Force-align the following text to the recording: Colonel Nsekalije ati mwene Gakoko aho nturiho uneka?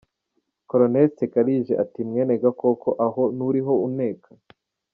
Colonel 0.69 1.07
Nsekalije 1.11 1.73
ati 1.83 1.99
mwene 2.09 2.33
Gakoko 2.43 2.89
aho 3.05 3.21
nturiho 3.35 3.73
uneka? 3.87 4.29